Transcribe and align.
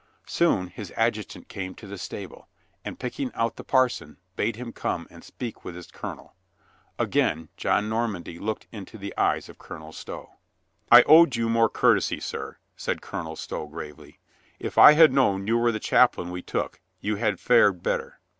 Soon 0.25 0.69
his 0.69 0.91
adjutant 0.97 1.47
came 1.47 1.75
to 1.75 1.85
the 1.85 1.95
stable, 1.99 2.47
and 2.83 2.97
picking 2.97 3.31
out 3.35 3.55
the 3.55 3.63
parson, 3.63 4.17
bade 4.35 4.55
him 4.55 4.73
come 4.73 5.05
and 5.11 5.23
speak 5.23 5.63
with 5.63 5.75
his 5.75 5.91
colonel. 5.91 6.33
Again 6.97 7.49
John 7.55 7.87
Normandy 7.87 8.39
looked 8.39 8.65
into 8.71 8.97
the 8.97 9.15
eyes 9.15 9.47
of 9.47 9.59
Colonel 9.59 9.91
Stow. 9.91 10.37
"I 10.91 11.03
owed 11.03 11.35
you 11.35 11.49
more 11.49 11.69
courtesy, 11.69 12.19
sir," 12.19 12.57
said 12.75 13.03
Colonel 13.03 13.35
Stow 13.35 13.67
gravely. 13.67 14.17
"If 14.57 14.75
I 14.79 14.93
had 14.93 15.13
known 15.13 15.45
you 15.45 15.55
were 15.59 15.71
the 15.71 15.79
chap 15.79 16.17
lain 16.17 16.31
we 16.31 16.41
took, 16.41 16.81
you 16.99 17.17
had 17.17 17.39
fared 17.39 17.83
better." 17.83 18.19